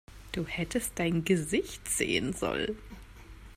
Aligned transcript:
Du 0.31 0.47
hättest 0.47 0.97
dein 0.97 1.25
Gesicht 1.25 1.87
sehen 1.87 2.33
sollen! 2.33 2.75